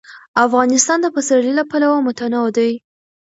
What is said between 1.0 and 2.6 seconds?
د پسرلی له پلوه متنوع